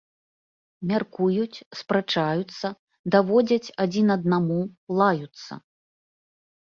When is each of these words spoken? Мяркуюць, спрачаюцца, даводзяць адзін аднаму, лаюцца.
Мяркуюць, 0.91 1.63
спрачаюцца, 1.81 2.67
даводзяць 3.17 3.73
адзін 3.85 4.07
аднаму, 4.17 4.59
лаюцца. 5.01 5.51